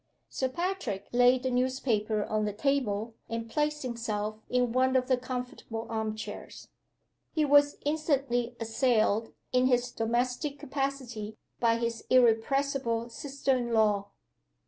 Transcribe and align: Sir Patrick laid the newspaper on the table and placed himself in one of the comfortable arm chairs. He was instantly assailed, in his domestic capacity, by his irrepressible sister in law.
Sir 0.29 0.49
Patrick 0.49 1.05
laid 1.11 1.43
the 1.43 1.51
newspaper 1.51 2.23
on 2.25 2.45
the 2.45 2.53
table 2.53 3.13
and 3.29 3.47
placed 3.47 3.83
himself 3.83 4.39
in 4.49 4.71
one 4.71 4.95
of 4.95 5.07
the 5.07 5.15
comfortable 5.15 5.85
arm 5.91 6.15
chairs. 6.15 6.69
He 7.33 7.45
was 7.45 7.77
instantly 7.85 8.55
assailed, 8.59 9.31
in 9.51 9.67
his 9.67 9.91
domestic 9.91 10.57
capacity, 10.57 11.37
by 11.59 11.77
his 11.77 12.03
irrepressible 12.09 13.09
sister 13.11 13.55
in 13.55 13.73
law. 13.75 14.07